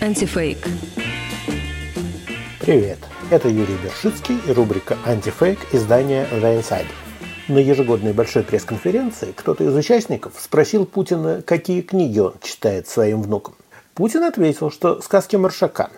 Антифейк. 0.00 0.58
Привет, 2.60 2.98
это 3.30 3.48
Юрий 3.48 3.76
Бершицкий 3.84 4.38
и 4.46 4.52
рубрика 4.52 4.96
«Антифейк» 5.04 5.58
издания 5.72 6.26
The 6.32 6.60
Insider. 6.60 6.86
На 7.48 7.58
ежегодной 7.58 8.12
большой 8.12 8.42
пресс-конференции 8.42 9.32
кто-то 9.36 9.64
из 9.64 9.74
участников 9.74 10.34
спросил 10.38 10.86
Путина, 10.86 11.42
какие 11.42 11.82
книги 11.82 12.18
он 12.18 12.34
читает 12.42 12.88
своим 12.88 13.22
внукам. 13.22 13.54
Путин 13.94 14.24
ответил, 14.24 14.70
что 14.70 15.02
сказки 15.02 15.36
Маршака, 15.36 15.90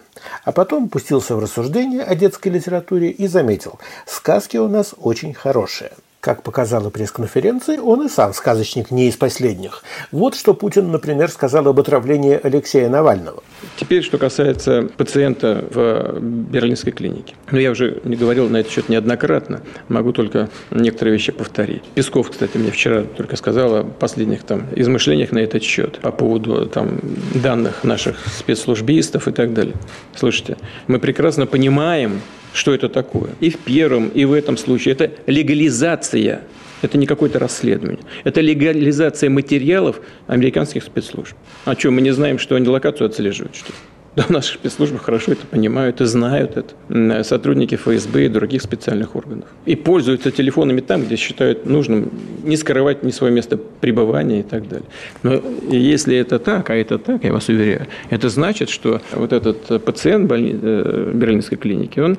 а 0.45 0.53
потом 0.53 0.89
пустился 0.89 1.37
в 1.37 1.39
рассуждение 1.39 2.03
о 2.03 2.15
детской 2.15 2.49
литературе 2.49 3.11
и 3.11 3.27
заметил, 3.29 3.79
сказки 4.07 4.57
у 4.57 4.69
нас 4.69 4.95
очень 4.99 5.35
хорошие– 5.35 5.93
как 6.23 6.45
показала 6.45 6.89
пресс-конференции, 6.89 7.79
он 7.79 8.07
и 8.07 8.09
сам 8.09 8.33
сказочник 8.33 8.93
не 8.93 9.09
из 9.09 9.17
последних. 9.17 9.83
Вот 10.13 10.37
что 10.37 10.55
Путин, 10.55 10.93
например, 10.93 11.29
сказал 11.29 11.67
об 11.67 11.81
отравлении 11.81 12.39
Алексея 12.41 12.89
Навального. 12.89 13.43
Теперь, 13.77 14.05
что 14.05 14.19
касается 14.19 14.89
пациента 14.97 15.65
в 15.69 16.21
берлинской 16.21 16.93
клинике. 16.93 17.35
Ну, 17.51 17.59
я 17.59 17.73
уже 17.73 18.01
не 18.05 18.15
говорил 18.15 18.49
на 18.49 18.59
этот 18.59 18.71
счет 18.71 18.89
неоднократно, 18.89 19.63
могу 19.89 20.13
только 20.13 20.49
некоторые 20.71 21.15
вещи 21.15 21.33
повторить. 21.33 21.83
Песков, 21.97 22.31
кстати, 22.31 22.57
мне 22.57 22.71
вчера 22.71 23.03
только 23.03 23.35
сказал 23.35 23.75
о 23.75 23.83
последних 23.83 24.45
там 24.45 24.69
измышлениях 24.77 25.33
на 25.33 25.41
этот 25.41 25.65
счет 25.65 25.99
по 25.99 26.13
поводу 26.13 26.67
там 26.67 27.01
данных 27.35 27.83
наших 27.83 28.17
спецслужбистов 28.29 29.27
и 29.27 29.33
так 29.33 29.55
далее. 29.55 29.75
Слушайте, 30.15 30.57
мы 30.87 31.01
прекрасно 31.01 31.47
понимаем, 31.47 32.21
что 32.53 32.75
это 32.75 32.89
такое. 32.89 33.31
И 33.41 33.51
в 33.51 33.59
первом, 33.59 34.09
и 34.09 34.25
в 34.25 34.33
этом 34.33 34.57
случае 34.57 34.95
это 34.95 35.11
легализация. 35.27 36.43
Это 36.83 36.99
не 36.99 37.07
какое-то 37.07 37.39
расследование. 37.39 38.03
Это 38.25 38.41
легализация 38.41 39.31
материалов 39.31 40.01
американских 40.27 40.83
спецслужб. 40.83 41.35
А 41.65 41.75
что, 41.75 41.93
мы 41.93 42.01
не 42.01 42.11
знаем, 42.11 42.39
что 42.39 42.57
они 42.57 42.69
локацию 42.69 43.07
отслеживают, 43.07 43.55
что 43.55 43.69
ли? 43.69 43.79
Да, 44.15 44.27
наших 44.29 44.55
спецслужбах 44.57 45.03
хорошо 45.03 45.33
это 45.33 45.47
понимают 45.47 46.03
и 46.03 46.05
знают 46.05 46.59
это. 46.59 47.25
Сотрудники 47.25 47.77
ФСБ 47.77 48.27
и 48.27 48.29
других 48.29 48.61
специальных 48.61 49.17
органов. 49.17 49.49
И 49.65 49.75
пользуются 49.75 50.31
телефонами 50.31 50.81
там, 50.81 51.05
где 51.05 51.17
считают 51.17 51.65
нужным 51.65 52.11
не 52.45 52.57
скрывать 52.57 53.03
ни 53.05 53.11
свое 53.11 53.33
место 53.33 53.57
пребывания 53.57 54.41
и 54.41 54.43
так 54.43 54.69
далее. 54.69 54.87
Но 55.23 55.41
если 55.71 56.15
это 56.17 56.39
так, 56.39 56.69
а 56.69 56.75
это 56.75 56.99
так, 56.99 57.25
я 57.25 57.33
вас 57.33 57.49
уверяю, 57.49 57.87
это 58.11 58.29
значит, 58.29 58.69
что 58.69 59.01
вот 59.13 59.33
этот 59.33 59.83
пациент 59.83 60.29
больни... 60.29 60.59
Э, 60.61 61.11
Берлинской 61.15 61.57
клиники, 61.57 62.01
он 62.01 62.19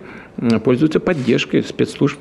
пользуется 0.62 1.00
поддержкой 1.00 1.62
спецслужб 1.62 2.17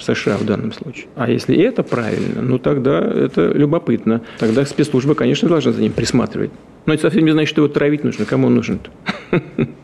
США 0.00 0.36
в 0.36 0.44
данном 0.44 0.72
случае. 0.72 1.06
А 1.16 1.30
если 1.30 1.56
это 1.56 1.82
правильно, 1.82 2.42
ну 2.42 2.58
тогда 2.58 3.00
это 3.00 3.52
любопытно. 3.52 4.22
Тогда 4.38 4.64
спецслужбы, 4.64 5.14
конечно, 5.14 5.48
должны 5.48 5.72
за 5.72 5.80
ним 5.80 5.92
присматривать. 5.92 6.50
Но 6.86 6.94
это 6.94 7.02
совсем 7.02 7.24
не 7.24 7.32
значит, 7.32 7.50
что 7.50 7.62
его 7.62 7.72
травить 7.72 8.04
нужно. 8.04 8.24
Кому 8.24 8.46
он 8.46 8.54
нужен-то? 8.54 8.90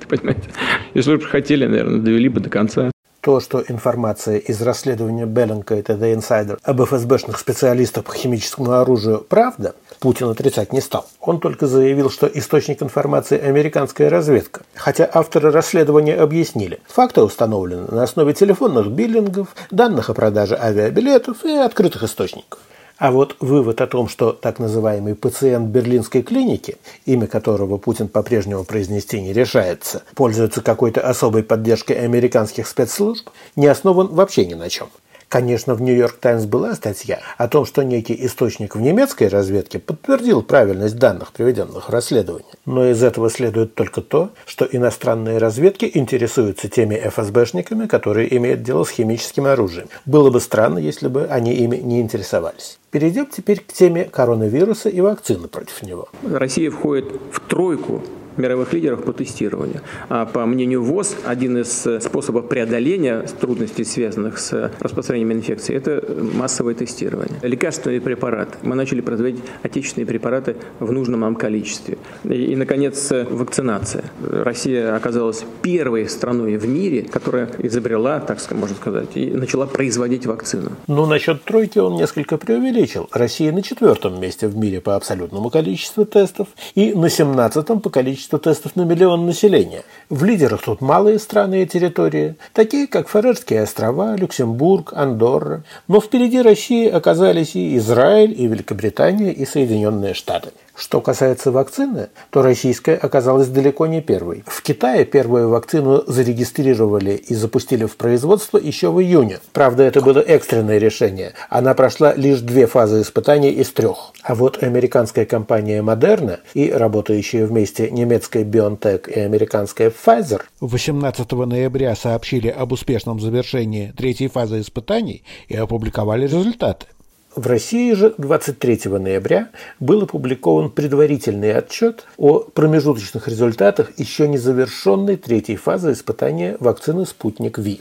Понимаете? 0.09 0.51
Если 0.95 1.17
бы 1.17 1.23
хотели, 1.23 1.67
наверное, 1.67 1.99
довели 1.99 2.29
бы 2.29 2.41
до 2.41 2.49
конца. 2.49 2.92
То, 3.23 3.39
что 3.39 3.63
информация 3.69 4.39
из 4.39 4.61
расследования 4.63 5.27
Беллинка, 5.27 5.77
это 5.77 5.93
The 5.93 6.17
Insider, 6.17 6.59
об 6.61 6.83
ФСБшных 6.83 7.39
специалистах 7.39 8.03
по 8.03 8.13
химическому 8.13 8.73
оружию 8.73 9.25
правда, 9.29 9.77
Путин 10.01 10.29
отрицать 10.29 10.73
не 10.73 10.81
стал. 10.81 11.07
Он 11.21 11.39
только 11.39 11.69
заявил, 11.69 12.11
что 12.11 12.27
источник 12.27 12.83
информации– 12.83 13.39
американская 13.41 14.11
разведка. 14.11 14.63
Хотя 14.75 15.09
авторы 15.15 15.53
расследования 15.53 16.17
объяснили. 16.17 16.81
Факты 16.89 17.23
установлены 17.23 17.87
на 17.93 18.03
основе 18.03 18.33
телефонных 18.35 18.91
биллингов, 18.91 19.55
данных 19.71 20.11
о 20.11 20.15
продаже 20.15 20.59
авиабилетов 20.61 21.45
и 21.45 21.53
открытых 21.53 22.03
источников. 22.03 22.59
А 23.03 23.11
вот 23.11 23.35
вывод 23.41 23.81
о 23.81 23.89
том, 23.89 24.09
что 24.09 24.31
так 24.31 24.61
называемый 24.61 25.17
пациент 25.17 25.71
берлинской 25.71 26.23
клиники, 26.23 26.77
имя 27.05 27.27
которого 27.27 27.77
Путин 27.77 28.07
по-прежнему 28.07 28.63
произнести 28.63 29.21
не 29.21 29.33
решается, 29.33 30.05
пользуется 30.15 30.63
какой-то 30.63 31.01
особой 31.01 31.43
поддержкой 31.43 31.95
американских 31.95 32.69
спецслужб, 32.69 33.29
не 33.57 33.67
основан 33.67 34.07
вообще 34.07 34.47
ни 34.47 34.55
на 34.55 34.71
чем. 34.71 34.87
Конечно, 35.33 35.75
в 35.75 35.81
«Нью-Йорк 35.81 36.19
Таймс» 36.21 36.45
была 36.45 36.75
статья 36.75 37.21
о 37.39 37.49
том, 37.49 37.65
что 37.65 37.83
некий 37.83 38.15
источник 38.27 38.77
в 38.77 38.81
немецкой 38.83 39.29
разведке 39.29 39.79
подтвердил 39.79 40.43
правильность 40.43 40.99
данных, 40.99 41.33
приведенных 41.33 41.89
в 41.89 41.91
расследовании. 41.91 42.45
Но 42.67 42.91
из 42.91 43.03
этого 43.03 43.31
следует 43.31 43.75
только 43.75 44.03
то, 44.03 44.29
что 44.45 44.69
иностранные 44.71 45.39
разведки 45.39 45.91
интересуются 45.95 46.69
теми 46.69 46.97
ФСБшниками, 46.97 47.87
которые 47.87 48.37
имеют 48.37 48.63
дело 48.63 48.85
с 48.85 48.91
химическим 48.91 49.47
оружием. 49.47 49.89
Было 50.05 50.29
бы 50.29 50.39
странно, 50.39 50.77
если 50.77 51.09
бы 51.09 51.25
они 51.25 51.55
ими 51.55 51.77
не 51.79 52.03
интересовались. 52.03 52.79
Перейдем 52.91 53.25
теперь 53.25 53.61
к 53.61 53.73
теме 53.73 54.05
коронавируса 54.05 54.91
и 54.91 55.01
вакцины 55.01 55.49
против 55.49 55.83
него. 55.83 56.11
Россия 56.23 56.71
входит 56.71 57.07
в 57.33 57.41
тройку 57.41 58.03
мировых 58.37 58.73
лидеров 58.73 59.05
по 59.05 59.13
тестированию. 59.13 59.81
А 60.09 60.27
по 60.27 60.45
мнению 60.47 60.83
ВОЗ, 60.83 61.17
один 61.25 61.59
из 61.59 61.87
э, 61.87 62.01
способов 62.01 62.49
преодоления 62.49 63.25
трудностей, 63.41 63.85
связанных 63.85 64.39
с 64.39 64.71
распространением 64.81 65.33
инфекции, 65.33 65.75
это 65.75 66.05
массовое 66.35 66.75
тестирование. 66.75 67.39
Лекарственные 67.43 68.01
препараты. 68.01 68.59
Мы 68.63 68.75
начали 68.75 69.01
производить 69.01 69.41
отечественные 69.63 70.07
препараты 70.07 70.57
в 70.79 70.93
нужном 70.93 71.21
нам 71.21 71.37
количестве. 71.37 71.99
И, 72.25 72.53
и 72.53 72.57
наконец, 72.57 73.11
э, 73.13 73.25
вакцинация. 73.25 74.05
Россия 74.21 74.95
оказалась 74.95 75.45
первой 75.63 76.09
страной 76.09 76.57
в 76.57 76.67
мире, 76.67 77.03
которая 77.03 77.51
изобрела, 77.59 78.21
так 78.21 78.39
можно 78.53 78.77
сказать, 78.77 79.17
и 79.17 79.31
начала 79.31 79.67
производить 79.67 80.27
вакцину. 80.27 80.73
Ну, 80.87 81.07
насчет 81.07 81.45
тройки 81.45 81.79
он 81.79 81.97
несколько 81.97 82.37
преувеличил. 82.39 83.09
Россия 83.13 83.53
на 83.53 83.63
четвертом 83.63 84.21
месте 84.21 84.49
в 84.49 84.57
мире 84.57 84.81
по 84.81 84.97
абсолютному 84.97 85.51
количеству 85.51 86.05
тестов 86.05 86.49
и 86.75 86.93
на 86.95 87.09
семнадцатом 87.09 87.81
по 87.81 87.91
количеству 87.91 88.22
количество 88.23 88.39
тестов 88.39 88.77
на 88.77 88.83
миллион 88.83 89.27
населения. 89.27 89.83
В 90.09 90.25
лидерах 90.25 90.63
тут 90.63 90.81
малые 90.81 91.19
страны 91.19 91.63
и 91.63 91.67
территории, 91.67 92.37
такие 92.53 92.87
как 92.87 93.09
Фарерские 93.09 93.63
острова, 93.63 94.17
Люксембург, 94.17 94.93
Андорра. 94.93 95.65
Но 95.89 96.01
впереди 96.01 96.41
России 96.41 96.89
оказались 96.89 97.57
и 97.57 97.77
Израиль, 97.79 98.35
и 98.39 98.47
Великобритания, 98.47 99.33
и 99.33 99.45
Соединенные 99.45 100.15
Штаты. 100.15 100.53
Что 100.75 101.01
касается 101.01 101.51
вакцины, 101.51 102.09
то 102.31 102.43
российская 102.43 102.95
оказалась 102.95 103.49
далеко 103.49 103.87
не 103.87 104.01
первой. 104.01 104.43
В 104.47 104.63
Китае 104.63 105.05
первую 105.05 105.51
вакцину 105.51 106.03
зарегистрировали 106.07 107.13
и 107.13 107.35
запустили 107.35 107.85
в 107.85 107.97
производство 107.97 108.57
еще 108.59 108.91
в 108.91 109.01
июне. 109.01 109.41
Правда, 109.53 109.83
это 109.83 110.01
было 110.01 110.21
экстренное 110.21 110.79
решение. 110.79 111.35
Она 111.51 111.75
прошла 111.75 112.15
лишь 112.15 112.41
две 112.41 112.67
фазы 112.67 113.03
испытаний 113.03 113.51
из 113.51 113.71
трех. 113.73 114.13
А 114.23 114.35
вот 114.35 114.63
американская 114.63 115.27
компания 115.27 115.83
Moderna 115.83 116.41
и 116.55 116.71
работающие 116.71 117.45
вместе 117.45 117.91
немецкая 117.91 118.45
BioNTech 118.45 119.11
и 119.11 119.21
американская 119.21 119.91
Pfizer 119.91 120.43
18 120.61 121.33
ноября 121.33 121.95
сообщили 121.95 122.49
об 122.49 122.73
успешном 122.73 123.21
завершении 123.21 123.93
третьей 123.97 124.29
фазы 124.29 124.61
испытаний 124.61 125.23
и 125.49 125.57
опубликовали 125.57 126.25
результаты. 126.25 126.87
В 127.35 127.47
России 127.47 127.95
же 127.95 128.15
23 128.19 128.91
ноября 128.91 129.49
был 129.81 130.03
опубликован 130.03 130.69
предварительный 130.69 131.55
отчет 131.55 132.07
о 132.19 132.41
промежуточных 132.41 133.27
результатах 133.27 133.99
еще 133.99 134.29
не 134.29 134.37
завершенной 134.37 135.17
третьей 135.17 135.57
фазы 135.57 135.93
испытания 135.93 136.59
вакцины 136.61 137.07
«Спутник 137.07 137.57
Ви». 137.57 137.81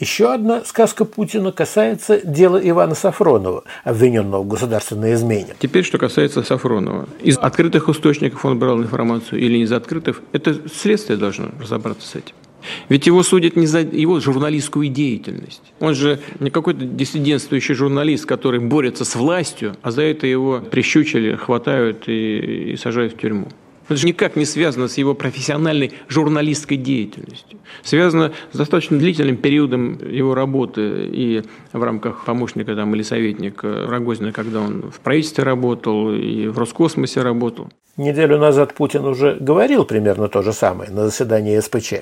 Еще 0.00 0.32
одна 0.32 0.64
сказка 0.64 1.04
Путина 1.04 1.52
касается 1.52 2.20
дела 2.20 2.58
Ивана 2.58 2.96
Сафронова, 2.96 3.62
обвиненного 3.84 4.42
в 4.42 4.48
государственной 4.48 5.14
измене. 5.14 5.54
Теперь, 5.60 5.84
что 5.84 5.98
касается 5.98 6.42
Сафронова. 6.42 7.08
Из 7.20 7.38
открытых 7.38 7.88
источников 7.88 8.44
он 8.44 8.58
брал 8.58 8.82
информацию 8.82 9.40
или 9.40 9.58
из 9.58 9.70
открытых, 9.70 10.20
это 10.32 10.68
следствие 10.68 11.16
должно 11.16 11.50
разобраться 11.60 12.08
с 12.08 12.16
этим. 12.16 12.34
Ведь 12.88 13.06
его 13.06 13.22
судят 13.22 13.56
не 13.56 13.66
за 13.66 13.80
его 13.80 14.20
журналистскую 14.20 14.88
деятельность. 14.88 15.62
Он 15.80 15.94
же 15.94 16.20
не 16.40 16.50
какой-то 16.50 16.84
диссидентствующий 16.84 17.74
журналист, 17.74 18.26
который 18.26 18.60
борется 18.60 19.04
с 19.04 19.14
властью, 19.14 19.76
а 19.82 19.90
за 19.90 20.02
это 20.02 20.26
его 20.26 20.60
прищучили, 20.60 21.36
хватают 21.36 22.08
и, 22.08 22.72
и 22.72 22.76
сажают 22.76 23.14
в 23.14 23.18
тюрьму. 23.18 23.48
Это 23.90 23.98
же 23.98 24.06
никак 24.06 24.36
не 24.36 24.44
связано 24.44 24.86
с 24.86 24.98
его 24.98 25.14
профессиональной 25.14 25.94
журналистской 26.06 26.76
деятельностью. 26.76 27.58
Связано 27.82 28.32
с 28.52 28.56
достаточно 28.56 28.96
длительным 28.96 29.36
периодом 29.36 29.98
его 30.08 30.32
работы 30.32 31.08
и 31.12 31.42
в 31.72 31.82
рамках 31.82 32.24
помощника 32.24 32.76
там, 32.76 32.94
или 32.94 33.02
советника 33.02 33.88
Рогозина, 33.88 34.30
когда 34.30 34.60
он 34.60 34.92
в 34.92 35.00
правительстве 35.00 35.42
работал 35.42 36.14
и 36.14 36.46
в 36.46 36.56
Роскосмосе 36.56 37.22
работал. 37.22 37.68
Неделю 37.96 38.38
назад 38.38 38.74
Путин 38.74 39.04
уже 39.06 39.36
говорил 39.40 39.84
примерно 39.84 40.28
то 40.28 40.42
же 40.42 40.52
самое 40.52 40.88
на 40.92 41.06
заседании 41.06 41.58
СПЧ. 41.58 41.94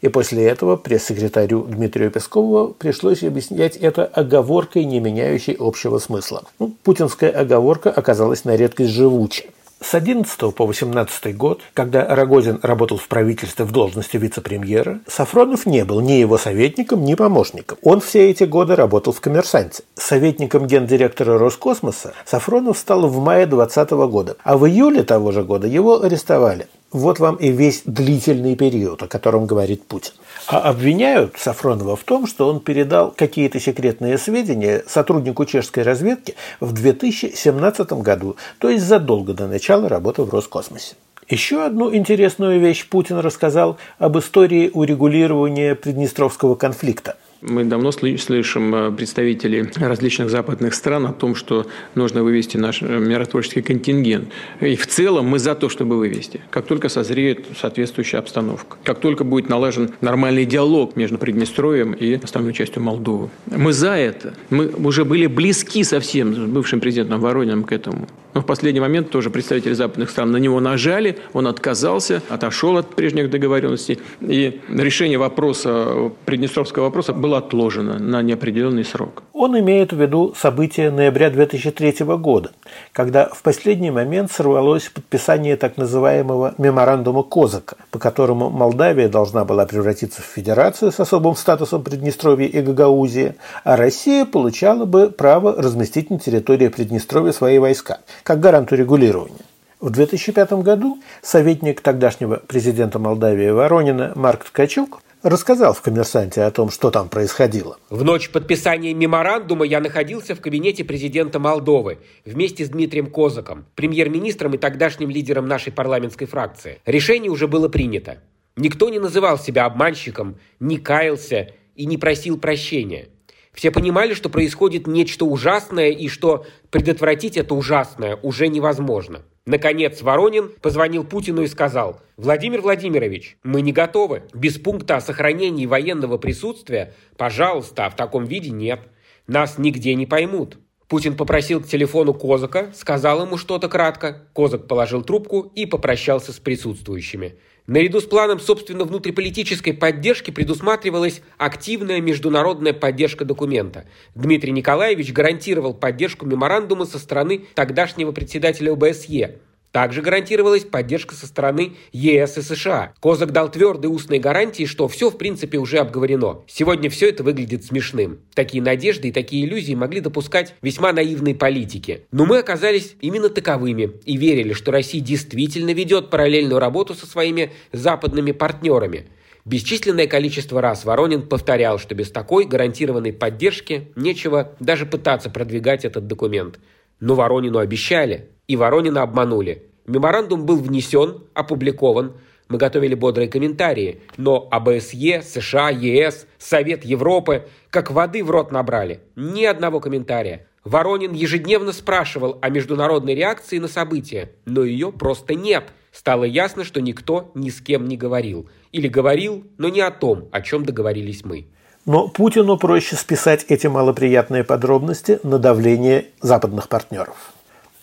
И 0.00 0.08
после 0.08 0.44
этого 0.44 0.76
пресс-секретарю 0.76 1.64
Дмитрию 1.64 2.10
Пескову 2.10 2.68
пришлось 2.68 3.22
объяснять 3.22 3.76
это 3.76 4.06
оговоркой, 4.06 4.86
не 4.86 4.98
меняющей 4.98 5.54
общего 5.60 5.98
смысла. 5.98 6.44
Ну, 6.58 6.74
путинская 6.82 7.30
оговорка 7.30 7.90
оказалась 7.90 8.46
на 8.46 8.56
редкость 8.56 8.92
живучей. 8.92 9.50
С 9.84 9.92
11 9.92 10.54
по 10.54 10.64
18 10.64 11.36
год, 11.36 11.60
когда 11.74 12.06
Рогозин 12.06 12.58
работал 12.62 12.96
в 12.96 13.06
правительстве 13.06 13.66
в 13.66 13.70
должности 13.70 14.16
вице-премьера, 14.16 15.00
Сафронов 15.06 15.66
не 15.66 15.84
был 15.84 16.00
ни 16.00 16.12
его 16.12 16.38
советником, 16.38 17.04
ни 17.04 17.14
помощником. 17.14 17.76
Он 17.82 18.00
все 18.00 18.30
эти 18.30 18.44
годы 18.44 18.76
работал 18.76 19.12
в 19.12 19.20
«Коммерсанте». 19.20 19.82
Советником 19.94 20.66
гендиректора 20.66 21.36
Роскосмоса 21.36 22.14
Сафронов 22.24 22.78
стал 22.78 23.06
в 23.08 23.18
мае 23.20 23.44
2020 23.44 23.90
года, 24.10 24.36
а 24.42 24.56
в 24.56 24.66
июле 24.66 25.02
того 25.02 25.32
же 25.32 25.44
года 25.44 25.66
его 25.66 26.02
арестовали. 26.02 26.66
Вот 26.94 27.18
вам 27.18 27.34
и 27.34 27.50
весь 27.50 27.82
длительный 27.84 28.54
период, 28.54 29.02
о 29.02 29.08
котором 29.08 29.46
говорит 29.46 29.84
Путин. 29.84 30.12
А 30.46 30.60
обвиняют 30.60 31.34
Сафронова 31.36 31.96
в 31.96 32.04
том, 32.04 32.28
что 32.28 32.48
он 32.48 32.60
передал 32.60 33.10
какие-то 33.10 33.58
секретные 33.58 34.16
сведения 34.16 34.84
сотруднику 34.86 35.44
чешской 35.44 35.82
разведки 35.82 36.36
в 36.60 36.72
2017 36.72 37.94
году, 37.94 38.36
то 38.60 38.70
есть 38.70 38.84
задолго 38.84 39.34
до 39.34 39.48
начала 39.48 39.88
работы 39.88 40.22
в 40.22 40.30
Роскосмосе. 40.30 40.94
Еще 41.28 41.64
одну 41.64 41.92
интересную 41.92 42.60
вещь 42.60 42.86
Путин 42.88 43.18
рассказал 43.18 43.76
об 43.98 44.16
истории 44.16 44.70
урегулирования 44.72 45.74
Приднестровского 45.74 46.54
конфликта. 46.54 47.16
Мы 47.46 47.64
давно 47.64 47.92
слышим 47.92 48.74
э, 48.74 48.90
представителей 48.90 49.68
различных 49.76 50.30
западных 50.30 50.74
стран 50.74 51.06
о 51.06 51.12
том, 51.12 51.34
что 51.34 51.66
нужно 51.94 52.22
вывести 52.22 52.56
наш 52.56 52.80
э, 52.80 52.86
миротворческий 52.86 53.60
контингент. 53.60 54.30
И 54.62 54.76
в 54.76 54.86
целом 54.86 55.26
мы 55.26 55.38
за 55.38 55.54
то, 55.54 55.68
чтобы 55.68 55.98
вывести. 55.98 56.40
Как 56.50 56.66
только 56.66 56.88
созреет 56.88 57.44
соответствующая 57.60 58.18
обстановка. 58.18 58.78
Как 58.82 59.00
только 59.00 59.24
будет 59.24 59.50
налажен 59.50 59.90
нормальный 60.00 60.46
диалог 60.46 60.96
между 60.96 61.18
Приднестровьем 61.18 61.92
и 61.92 62.14
остальной 62.14 62.54
частью 62.54 62.82
Молдовы. 62.82 63.28
Мы 63.46 63.74
за 63.74 63.90
это. 63.90 64.32
Мы 64.48 64.68
уже 64.68 65.04
были 65.04 65.26
близки 65.26 65.84
совсем 65.84 66.34
с 66.34 66.38
бывшим 66.38 66.80
президентом 66.80 67.20
Ворониным 67.20 67.64
к 67.64 67.72
этому. 67.72 68.08
Но 68.34 68.40
в 68.40 68.46
последний 68.46 68.80
момент 68.80 69.10
тоже 69.10 69.30
представители 69.30 69.72
западных 69.72 70.10
стран 70.10 70.32
на 70.32 70.38
него 70.38 70.58
нажали, 70.58 71.18
он 71.32 71.46
отказался, 71.46 72.20
отошел 72.28 72.76
от 72.76 72.94
прежних 72.94 73.30
договоренностей. 73.30 74.00
И 74.20 74.60
решение 74.68 75.18
вопроса, 75.18 76.10
Приднестровского 76.24 76.84
вопроса 76.84 77.12
было 77.12 77.38
отложено 77.38 77.98
на 77.98 78.22
неопределенный 78.22 78.84
срок. 78.84 79.22
Он 79.32 79.58
имеет 79.58 79.92
в 79.92 80.00
виду 80.00 80.34
события 80.36 80.90
ноября 80.90 81.30
2003 81.30 82.04
года, 82.16 82.50
когда 82.92 83.28
в 83.28 83.42
последний 83.42 83.92
момент 83.92 84.32
сорвалось 84.32 84.88
подписание 84.88 85.56
так 85.56 85.76
называемого 85.76 86.54
меморандума 86.58 87.22
Козака, 87.22 87.76
по 87.92 88.00
которому 88.00 88.50
Молдавия 88.50 89.08
должна 89.08 89.44
была 89.44 89.64
превратиться 89.66 90.22
в 90.22 90.24
федерацию 90.24 90.90
с 90.90 90.98
особым 90.98 91.36
статусом 91.36 91.84
Приднестровья 91.84 92.46
и 92.46 92.60
Гагаузии, 92.60 93.34
а 93.62 93.76
Россия 93.76 94.24
получала 94.24 94.86
бы 94.86 95.08
право 95.08 95.54
разместить 95.56 96.10
на 96.10 96.18
территории 96.18 96.68
Приднестровья 96.68 97.32
свои 97.32 97.58
войска 97.58 98.00
как 98.24 98.40
гарант 98.40 98.72
урегулирования. 98.72 99.44
В 99.80 99.90
2005 99.90 100.54
году 100.64 100.98
советник 101.22 101.82
тогдашнего 101.82 102.36
президента 102.36 102.98
Молдавии 102.98 103.50
Воронина 103.50 104.12
Марк 104.16 104.44
Ткачук 104.44 105.02
рассказал 105.22 105.74
в 105.74 105.82
«Коммерсанте» 105.82 106.42
о 106.42 106.50
том, 106.50 106.70
что 106.70 106.90
там 106.90 107.10
происходило. 107.10 107.78
В 107.90 108.02
ночь 108.02 108.30
подписания 108.30 108.94
меморандума 108.94 109.66
я 109.66 109.80
находился 109.80 110.34
в 110.34 110.40
кабинете 110.40 110.84
президента 110.84 111.38
Молдовы 111.38 111.98
вместе 112.24 112.64
с 112.64 112.70
Дмитрием 112.70 113.10
Козаком, 113.10 113.66
премьер-министром 113.74 114.54
и 114.54 114.58
тогдашним 114.58 115.10
лидером 115.10 115.46
нашей 115.46 115.72
парламентской 115.72 116.26
фракции. 116.26 116.80
Решение 116.86 117.30
уже 117.30 117.46
было 117.46 117.68
принято. 117.68 118.18
Никто 118.56 118.88
не 118.88 118.98
называл 118.98 119.38
себя 119.38 119.66
обманщиком, 119.66 120.38
не 120.60 120.78
каялся 120.78 121.50
и 121.74 121.84
не 121.84 121.98
просил 121.98 122.38
прощения. 122.38 123.08
Все 123.54 123.70
понимали, 123.70 124.14
что 124.14 124.28
происходит 124.28 124.86
нечто 124.86 125.24
ужасное 125.24 125.90
и 125.90 126.08
что 126.08 126.44
предотвратить 126.70 127.36
это 127.36 127.54
ужасное 127.54 128.16
уже 128.16 128.48
невозможно. 128.48 129.22
Наконец 129.46 130.02
Воронин 130.02 130.50
позвонил 130.60 131.04
Путину 131.04 131.42
и 131.42 131.46
сказал, 131.46 132.00
«Владимир 132.16 132.62
Владимирович, 132.62 133.36
мы 133.44 133.60
не 133.62 133.72
готовы. 133.72 134.22
Без 134.32 134.58
пункта 134.58 134.96
о 134.96 135.00
сохранении 135.00 135.66
военного 135.66 136.18
присутствия, 136.18 136.94
пожалуйста, 137.16 137.86
а 137.86 137.90
в 137.90 137.96
таком 137.96 138.24
виде 138.24 138.50
нет. 138.50 138.80
Нас 139.26 139.56
нигде 139.56 139.94
не 139.94 140.06
поймут». 140.06 140.58
Путин 140.88 141.16
попросил 141.16 141.60
к 141.60 141.66
телефону 141.66 142.12
Козака, 142.12 142.72
сказал 142.74 143.24
ему 143.24 143.36
что-то 143.36 143.68
кратко. 143.68 144.28
Козак 144.34 144.66
положил 144.66 145.02
трубку 145.02 145.40
и 145.54 145.66
попрощался 145.66 146.32
с 146.32 146.38
присутствующими. 146.38 147.38
Наряду 147.66 148.02
с 148.02 148.04
планом, 148.04 148.40
собственно, 148.40 148.84
внутриполитической 148.84 149.72
поддержки 149.72 150.30
предусматривалась 150.30 151.22
активная 151.38 152.02
международная 152.02 152.74
поддержка 152.74 153.24
документа. 153.24 153.86
Дмитрий 154.14 154.52
Николаевич 154.52 155.14
гарантировал 155.14 155.72
поддержку 155.72 156.26
меморандума 156.26 156.84
со 156.84 156.98
стороны 156.98 157.46
тогдашнего 157.54 158.12
председателя 158.12 158.72
ОБСЕ, 158.72 159.38
также 159.74 160.02
гарантировалась 160.02 160.62
поддержка 160.62 161.16
со 161.16 161.26
стороны 161.26 161.72
ЕС 161.90 162.38
и 162.38 162.42
США. 162.42 162.94
Козак 163.00 163.32
дал 163.32 163.50
твердые 163.50 163.90
устные 163.90 164.20
гарантии, 164.20 164.66
что 164.66 164.86
все 164.86 165.10
в 165.10 165.18
принципе 165.18 165.58
уже 165.58 165.78
обговорено. 165.78 166.42
Сегодня 166.46 166.88
все 166.88 167.08
это 167.08 167.24
выглядит 167.24 167.64
смешным. 167.64 168.20
Такие 168.34 168.62
надежды 168.62 169.08
и 169.08 169.12
такие 169.12 169.44
иллюзии 169.44 169.74
могли 169.74 169.98
допускать 169.98 170.54
весьма 170.62 170.92
наивные 170.92 171.34
политики. 171.34 172.06
Но 172.12 172.24
мы 172.24 172.38
оказались 172.38 172.94
именно 173.00 173.28
таковыми 173.28 173.90
и 174.04 174.16
верили, 174.16 174.52
что 174.52 174.70
Россия 174.70 175.02
действительно 175.02 175.70
ведет 175.70 176.08
параллельную 176.08 176.60
работу 176.60 176.94
со 176.94 177.06
своими 177.06 177.50
западными 177.72 178.30
партнерами. 178.30 179.08
Бесчисленное 179.44 180.06
количество 180.06 180.60
раз 180.60 180.84
Воронин 180.84 181.22
повторял, 181.22 181.80
что 181.80 181.96
без 181.96 182.12
такой 182.12 182.44
гарантированной 182.44 183.12
поддержки 183.12 183.88
нечего 183.96 184.52
даже 184.60 184.86
пытаться 184.86 185.30
продвигать 185.30 185.84
этот 185.84 186.06
документ. 186.06 186.60
Но 187.00 187.14
Воронину 187.14 187.58
обещали, 187.58 188.30
и 188.46 188.56
Воронина 188.56 189.02
обманули. 189.02 189.70
Меморандум 189.86 190.46
был 190.46 190.56
внесен, 190.56 191.24
опубликован. 191.34 192.14
Мы 192.48 192.58
готовили 192.58 192.94
бодрые 192.94 193.28
комментарии, 193.28 194.00
но 194.16 194.48
АБСЕ, 194.50 195.22
США, 195.22 195.70
ЕС, 195.70 196.26
Совет 196.38 196.84
Европы 196.84 197.46
как 197.70 197.90
воды 197.90 198.22
в 198.22 198.30
рот 198.30 198.52
набрали. 198.52 199.00
Ни 199.16 199.44
одного 199.44 199.80
комментария. 199.80 200.46
Воронин 200.62 201.12
ежедневно 201.12 201.72
спрашивал 201.72 202.38
о 202.40 202.48
международной 202.48 203.14
реакции 203.14 203.58
на 203.58 203.68
события, 203.68 204.32
но 204.46 204.64
ее 204.64 204.92
просто 204.92 205.34
нет. 205.34 205.72
Стало 205.92 206.24
ясно, 206.24 206.64
что 206.64 206.80
никто 206.80 207.30
ни 207.34 207.50
с 207.50 207.60
кем 207.60 207.86
не 207.86 207.96
говорил. 207.96 208.48
Или 208.72 208.88
говорил, 208.88 209.44
но 209.58 209.68
не 209.68 209.80
о 209.80 209.90
том, 209.90 210.28
о 210.32 210.40
чем 210.40 210.64
договорились 210.64 211.24
мы. 211.24 211.48
Но 211.86 212.08
Путину 212.08 212.56
проще 212.56 212.96
списать 212.96 213.44
эти 213.48 213.66
малоприятные 213.66 214.42
подробности 214.42 215.20
на 215.22 215.38
давление 215.38 216.06
западных 216.22 216.68
партнеров. 216.68 217.32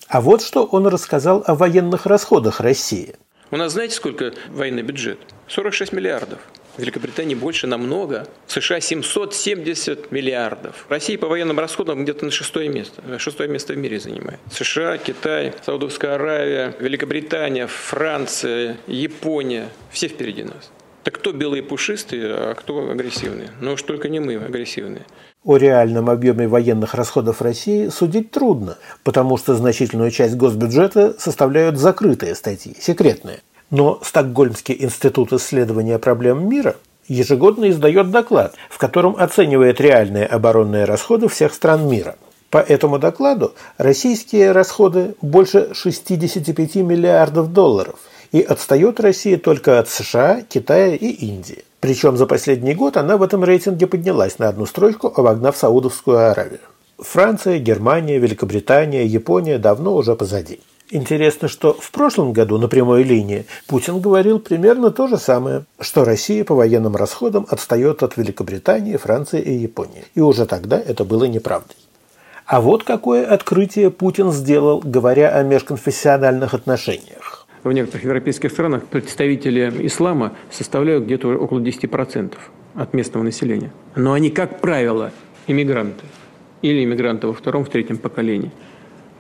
А 0.07 0.21
вот 0.21 0.42
что 0.42 0.65
он 0.65 0.88
рассказал 0.88 1.44
о 1.45 1.53
военных 1.53 2.07
расходах 2.07 2.59
России. 2.59 3.15
У 3.51 3.57
нас 3.57 3.74
знаете, 3.74 3.95
сколько 3.95 4.33
военный 4.50 4.81
бюджет? 4.81 5.19
46 5.48 5.94
миллиардов. 5.94 6.39
В 6.77 6.80
Великобритании 6.80 7.36
больше 7.36 7.68
намного. 7.68 8.25
В 8.48 8.51
США 8.53 8.80
770 8.80 10.12
миллиардов. 10.12 10.86
Россия 10.89 11.18
по 11.18 11.27
военным 11.27 11.59
расходам 11.59 12.03
где-то 12.03 12.25
на 12.25 12.31
шестое 12.31 12.69
место. 12.69 13.19
Шестое 13.19 13.50
место 13.50 13.74
в 13.74 13.77
мире 13.77 14.00
занимает. 14.00 14.39
США, 14.51 14.98
Китай, 14.98 15.53
Саудовская 15.63 16.15
Аравия, 16.15 16.74
Великобритания, 16.80 17.68
Франция, 17.68 18.77
Япония. 18.88 19.69
Все 19.92 20.07
впереди 20.07 20.44
нас. 20.44 20.72
Так 21.03 21.15
кто 21.15 21.31
белые 21.31 21.63
пушистые, 21.63 22.34
а 22.34 22.53
кто 22.53 22.89
агрессивные? 22.89 23.50
Ну 23.60 23.74
уж 23.74 23.81
только 23.81 24.08
не 24.08 24.20
мы 24.20 24.36
агрессивные. 24.36 25.05
О 25.43 25.58
реальном 25.58 26.10
объеме 26.12 26.48
военных 26.48 26.93
расходов 26.93 27.41
России 27.41 27.88
судить 27.88 28.29
трудно, 28.29 28.77
потому 29.03 29.38
что 29.38 29.55
значительную 29.55 30.12
часть 30.12 30.36
госбюджета 30.36 31.15
составляют 31.17 31.77
закрытые 31.77 32.36
статьи, 32.36 32.75
секретные. 32.79 33.39
Но 33.72 34.00
Стокгольмский 34.03 34.75
институт 34.79 35.34
исследования 35.34 35.98
проблем 35.98 36.48
мира 36.48 36.75
ежегодно 37.08 37.72
издает 37.72 38.12
доклад, 38.12 38.53
в 38.70 38.77
котором 38.77 39.15
оценивает 39.17 39.81
реальные 39.81 40.27
оборонные 40.27 40.86
расходы 40.86 41.27
всех 41.27 41.53
стран 41.55 41.89
мира. 41.89 42.15
По 42.51 42.60
этому 42.60 43.00
докладу 43.00 43.55
российские 43.77 44.51
расходы 44.51 45.15
больше 45.22 45.74
65 45.74 46.75
миллиардов 46.75 47.53
долларов, 47.53 47.98
и 48.32 48.42
отстает 48.42 49.00
Россия 49.00 49.38
только 49.38 49.80
от 49.80 49.90
США, 49.90 50.42
Китая 50.42 50.96
и 50.96 51.08
Индии. 51.08 51.64
Причем 51.80 52.18
за 52.18 52.26
последний 52.26 52.74
год 52.74 52.98
она 52.98 53.18
в 53.18 53.24
этом 53.24 53.44
рейтинге 53.44 53.88
поднялась 53.88 54.40
на 54.40 54.48
одну 54.48 54.66
строчку, 54.66 55.12
обогнав 55.16 55.58
Саудовскую 55.58 56.18
Аравию. 56.32 56.60
Франция, 56.98 57.58
Германия, 57.58 58.20
Великобритания, 58.20 59.06
Япония 59.06 59.58
давно 59.58 59.96
уже 59.96 60.16
позади. 60.16 60.60
Интересно, 60.92 61.48
что 61.48 61.74
в 61.74 61.90
прошлом 61.92 62.34
году 62.34 62.58
на 62.58 62.68
прямой 62.68 63.04
линии 63.04 63.46
Путин 63.66 64.02
говорил 64.02 64.40
примерно 64.40 64.92
то 64.92 65.08
же 65.08 65.18
самое, 65.18 65.64
что 65.80 66.04
Россия 66.04 66.44
по 66.44 66.54
военным 66.54 66.96
расходам 66.96 67.48
отстает 67.50 68.04
от 68.04 68.18
Великобритании, 68.18 68.98
Франции 68.98 69.42
и 69.42 69.54
Японии. 69.54 70.04
И 70.16 70.22
уже 70.22 70.46
тогда 70.46 70.80
это 70.80 71.06
было 71.06 71.24
неправдой. 71.24 71.78
А 72.46 72.60
вот 72.60 72.84
какое 72.84 73.26
открытие 73.26 73.90
Путин 73.90 74.32
сделал, 74.34 74.82
говоря 74.84 75.30
о 75.30 75.44
межконфессиональных 75.44 76.54
отношениях 76.54 77.40
в 77.63 77.72
некоторых 77.72 78.03
европейских 78.03 78.51
странах 78.51 78.86
представители 78.86 79.72
ислама 79.86 80.34
составляют 80.50 81.06
где-то 81.06 81.30
около 81.30 81.60
10% 81.60 82.34
от 82.75 82.94
местного 82.94 83.24
населения. 83.24 83.72
Но 83.96 84.13
они, 84.13 84.30
как 84.30 84.62
правило, 84.62 85.12
иммигранты. 85.48 86.06
Или 86.62 86.84
иммигранты 86.84 87.27
во 87.27 87.34
втором, 87.34 87.65
в 87.65 87.70
третьем 87.70 87.98
поколении. 87.98 88.51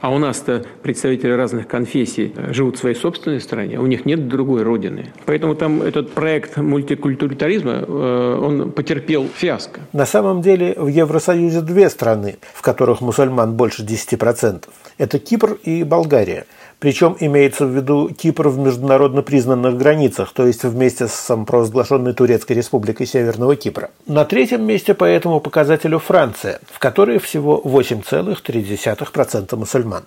А 0.01 0.09
у 0.09 0.17
нас-то 0.17 0.65
представители 0.81 1.29
разных 1.29 1.67
конфессий 1.67 2.33
живут 2.49 2.75
в 2.75 2.79
своей 2.79 2.95
собственной 2.95 3.39
стране, 3.39 3.79
у 3.79 3.85
них 3.85 4.05
нет 4.05 4.27
другой 4.27 4.63
родины. 4.63 5.13
Поэтому 5.25 5.53
там 5.53 5.83
этот 5.83 6.11
проект 6.11 6.57
мультикультурализма, 6.57 7.85
э, 7.87 8.39
он 8.41 8.71
потерпел 8.71 9.27
фиаско. 9.31 9.81
На 9.93 10.07
самом 10.07 10.41
деле 10.41 10.73
в 10.75 10.87
Евросоюзе 10.87 11.61
две 11.61 11.87
страны, 11.89 12.37
в 12.55 12.63
которых 12.63 13.01
мусульман 13.01 13.53
больше 13.53 13.83
10%. 13.83 14.63
Это 14.97 15.19
Кипр 15.19 15.59
и 15.63 15.83
Болгария– 15.83 16.45
причем 16.81 17.15
имеется 17.19 17.67
в 17.67 17.75
виду 17.75 18.09
Кипр 18.09 18.47
в 18.47 18.57
международно 18.57 19.21
признанных 19.21 19.77
границах, 19.77 20.33
то 20.33 20.47
есть 20.47 20.63
вместе 20.63 21.07
с 21.07 21.11
самопровозглашенной 21.11 22.13
Турецкой 22.13 22.53
республикой 22.53 23.05
Северного 23.05 23.55
Кипра. 23.55 23.91
На 24.07 24.25
третьем 24.25 24.65
месте 24.65 24.95
по 24.95 25.05
этому 25.05 25.39
показателю 25.39 25.99
Франция, 25.99 26.59
в 26.71 26.79
которой 26.79 27.19
всего 27.19 27.61
8,3% 27.63 29.65
мусульман. 29.91 30.05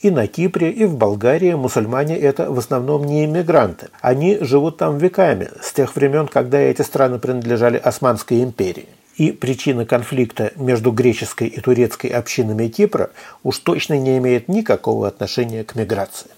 И 0.00 0.10
на 0.10 0.26
Кипре, 0.26 0.70
и 0.70 0.84
в 0.84 0.96
Болгарии 0.96 1.54
мусульмане– 1.54 2.18
это 2.20 2.50
в 2.50 2.58
основном 2.58 3.04
не 3.04 3.24
иммигранты. 3.24 3.88
Они 4.00 4.38
живут 4.40 4.78
там 4.78 4.98
веками, 4.98 5.48
с 5.62 5.72
тех 5.72 5.94
времен, 5.94 6.26
когда 6.26 6.58
эти 6.58 6.82
страны 6.82 7.18
принадлежали 7.18 7.76
Османской 7.76 8.42
империи. 8.42 8.88
И 9.16 9.30
причина 9.30 9.84
конфликта 9.84 10.52
между 10.56 10.90
греческой 10.90 11.46
и 11.48 11.60
турецкой 11.60 12.08
общинами 12.08 12.66
Кипра 12.68 13.10
уж 13.44 13.58
точно 13.58 13.98
не 13.98 14.18
имеет 14.18 14.48
никакого 14.48 15.06
отношения 15.06 15.62
к 15.62 15.76
миграции. 15.76 16.30